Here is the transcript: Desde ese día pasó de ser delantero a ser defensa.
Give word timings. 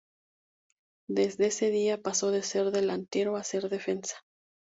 Desde 1.07 1.45
ese 1.45 1.69
día 1.69 2.01
pasó 2.01 2.31
de 2.31 2.41
ser 2.41 2.71
delantero 2.71 3.35
a 3.35 3.43
ser 3.43 3.69
defensa. 3.69 4.15